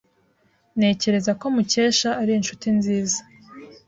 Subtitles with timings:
[0.77, 3.19] Ntekereza ko Mukesha ari inshuti nziza.